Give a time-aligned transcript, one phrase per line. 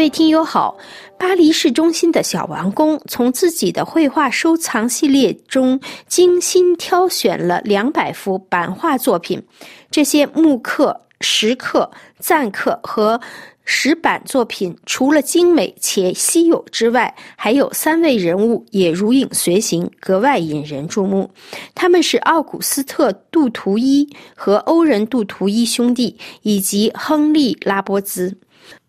[0.00, 0.78] 各位听友好，
[1.18, 9.42] 巴黎市中心的小王宫从自己的绘画收藏系列中精心挑选了两百幅版画作品，
[9.90, 13.20] 这些木刻、石刻、暂刻和。
[13.66, 21.30] 石板作品除了精美且稀有之外，还有三位人物也如影随形，格外引人注目。
[21.74, 28.34] 他们是奥古斯特·杜图伊和欧仁·杜图伊兄弟，以及亨利·拉波兹。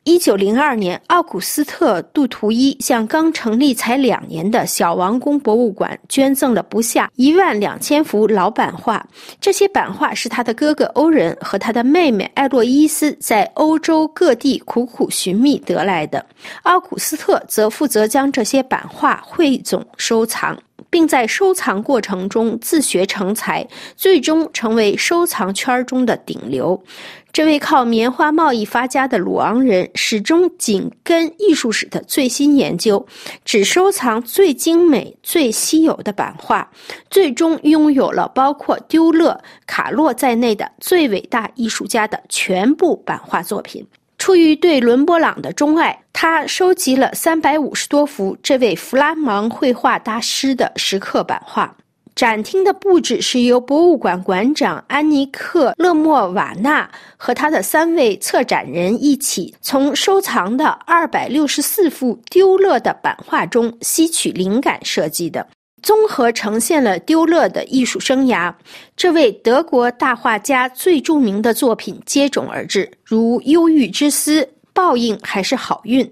[0.03, 9.05] 一九零二年，奥古斯特·杜图伊向刚成立才两年的小王宫博物馆捐赠了不下一万两千幅老版画。
[9.39, 16.25] 这些版画是他的哥哥欧仁和他的妹妹艾洛伊斯在欧洲各地苦苦寻觅得来的。
[16.63, 20.57] 奥古斯特则负责将这些版画汇总收藏，
[20.89, 26.81] 并在收藏过程中自学成才，最终成为收藏圈中的顶流。
[27.33, 33.05] 这位靠棉花贸易发家的鲁昂人，始终紧跟艺术史的最新研究，
[33.45, 36.69] 只收藏最精美、最稀有的版画，
[37.09, 43.87] 最终拥有了包括丢勒、卡洛在内的最伟大艺术家的全部版画作品。
[44.21, 51.75] 出于对伦勃朗的钟爱，他收集了三百五十多幅这位弗拉芒绘画大师的石刻版画。
[52.13, 65.47] 展厅的布置是由博物馆馆长安尼克·勒莫瓦纳和他的三位策展人一起从收藏的二百六十四幅丢勒的版画中吸取灵感设计的，
[65.81, 68.53] 综合呈现了丢勒的艺术生涯。
[68.95, 74.41] 这位德国大画家最著名的作品接踵而至，如《忧郁之思》
[74.73, 76.05] 《报应还是好运》《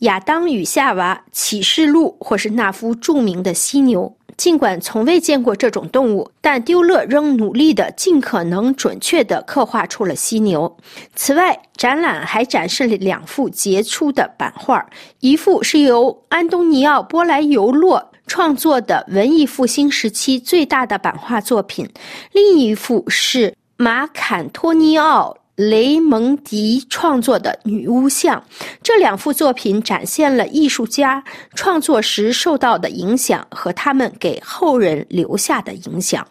[0.00, 4.14] 亚当与夏娃》《启示录》或是那幅著名的犀牛。
[4.36, 10.76] 尽管从未见过这种动物，但丢勒仍努力地尽可能准确地刻画出了犀牛。
[11.16, 14.86] 此外，展览还展示了两幅杰出的版画，
[15.18, 21.88] 一幅是由安东尼奥·波莱尤洛创作的文艺复兴时期最大的版画作品，
[22.30, 25.36] 另一幅是马坎托尼奥。
[25.58, 28.40] 雷蒙迪创作的女巫像，
[28.80, 31.24] 这两幅作品展现了艺术家
[31.56, 36.24] 创作时受到的影响和他们给后人留下的影响。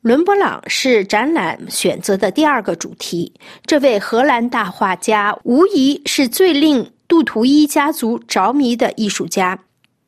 [0.00, 3.30] 伦勃朗是展览选择的第二个主题。
[3.66, 9.58] 这位荷兰大画家无疑是最令杜图伊家族着迷的艺术家。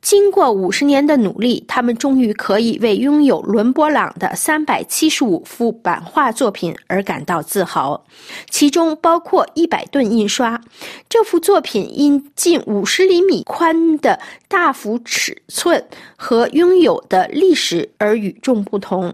[0.07, 8.05] 经过五十年的努力，他们终于可以为拥有伦勃朗的三百七十五幅版画作品而感到自豪，
[8.49, 10.61] 其中包括一百吨印刷。
[11.09, 15.85] 这幅作品因近五十厘米宽的大幅尺寸
[16.15, 19.13] 和拥有的历史而与众不同。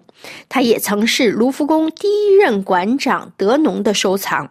[0.51, 4.47] 它也曾是卢浮宫第一任馆长德农的收藏。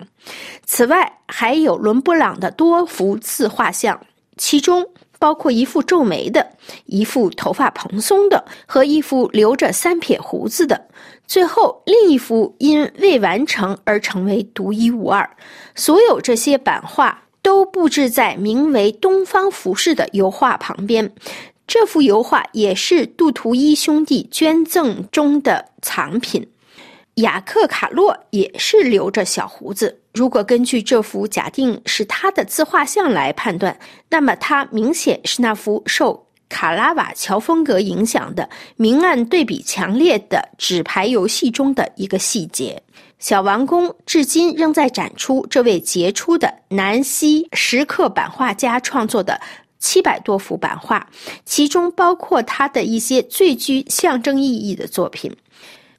[0.66, 4.02] 此外，还有伦勃朗的多幅自画像，
[4.38, 4.88] 其中。
[5.22, 6.54] 包括一副皱眉的，
[6.88, 10.88] 一副头发蓬松的，和一副留着三撇胡子的。
[11.28, 15.30] 最后，另一幅因未完成而成为独一无二。
[15.76, 21.14] 所有这些版画都布置在名为“东方服饰”的油画旁边。
[21.68, 26.46] 这幅油画也是杜图伊兄弟捐赠中的藏品。
[27.22, 30.00] 雅克·卡洛也是留着小胡子。
[30.14, 42.84] 如果根据这幅假定是他的自画像来判断，那么他明显是那幅受卡拉瓦乔风格影响的明暗对比强烈的纸牌游戏中的一个细节。
[43.20, 49.40] 小王宫至今仍在展出这位杰出的南希石刻版画家创作的
[49.80, 51.08] 七百多幅版画，
[51.46, 55.32] 其中包括他的一些最具象征意义的作品。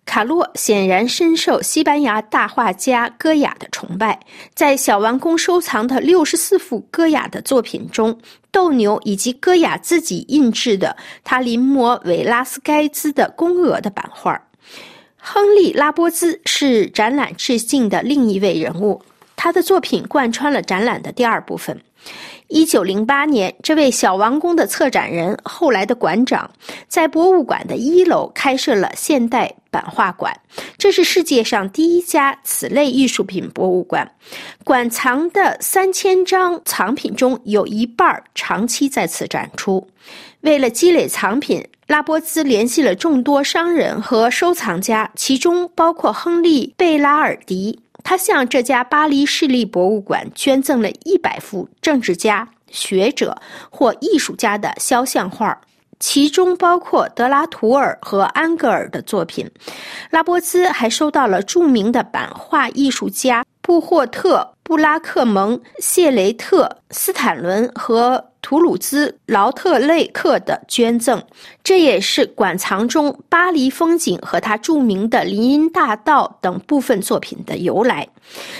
[0.04, 4.20] 卡洛显然深受西班牙大画家戈雅的崇拜，
[4.54, 8.18] 在小王宫收藏的六十四幅戈雅的作品中，
[8.50, 14.48] 斗牛以及戈雅自己印制的他临摹维拉斯盖兹的宫娥的版画。
[15.16, 19.00] 亨利·拉波兹是展览致敬的另一位人物，
[19.42, 21.76] 他的作品贯穿了展览的第二部分。
[22.46, 26.48] 一九零八年，这位小王宫的策展人，后来的馆长，
[26.86, 30.32] 在博物馆的一楼开设了现代版画馆。
[30.78, 34.08] 这是世界上第一家此类艺术品博物馆。
[34.62, 39.84] 馆藏的三千张藏品中有一半长期在此展出。
[40.42, 47.80] 为了积累藏品，拉波兹联系了众多商人和收藏家，其中包括亨利·贝拉尔迪。
[48.04, 53.40] 他向这家巴黎市立博物馆捐赠了一百幅政治家、学者
[53.70, 55.60] 或艺术家的肖像画，
[56.00, 59.50] 其中包括德拉图尔和安格尔的作品。
[60.10, 63.44] 拉波兹还收到了著名的版画艺术家。
[63.64, 68.31] 布霍特、布拉克蒙、谢雷特、斯坦伦和。
[68.42, 71.22] 图鲁兹劳特雷克的捐赠，
[71.62, 78.08] 这也是馆藏中巴黎风景和他著名的林荫大道等部分作品的由来。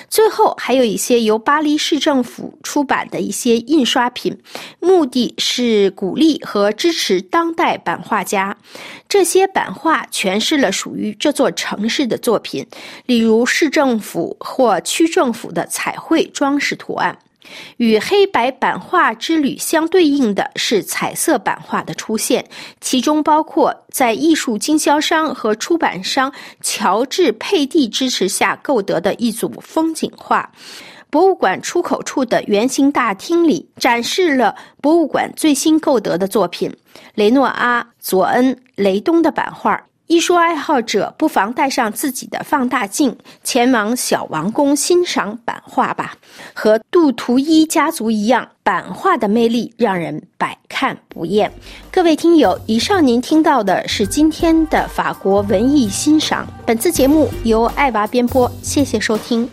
[0.08, 4.38] 最后，还有一些由巴黎市政府出版的一些印刷品，
[4.78, 8.56] 目的是鼓励和支持当代版画家。
[9.08, 12.66] 这些版画诠释了属于这座城市的作品，
[13.06, 17.18] 例如市政府或区政府的彩绘装饰图案。
[17.76, 22.44] 与黑白版画之旅相对应的是彩色版画的出现，
[22.80, 30.50] 其中包括在艺术经销商和出版商乔治·佩蒂支持下购得的一组风景画。
[31.10, 36.74] 博物馆出口处的圆形大厅里展示了博物馆最新购得的作品——
[37.14, 39.78] 雷诺阿、佐恩、雷东的版画。
[40.06, 46.14] 艺术爱好者不妨带上自己的放大镜，前往小王宫欣赏版画吧。
[46.52, 51.50] 和杜图伊家族一样，版画的魅力让人百看不厌。
[51.90, 56.46] 各位听友，以上您听到的是今天的法国文艺欣赏。
[56.66, 59.48] 本次节目由爱娃编播，谢谢收听。